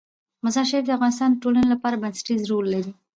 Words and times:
مزارشریف 0.43 0.83
د 0.85 0.89
افغانستان 0.97 1.29
د 1.31 1.35
ټولنې 1.43 1.67
لپاره 1.73 1.99
بنسټيز 2.03 2.41
رول 2.51 2.65
لري. 2.73 2.91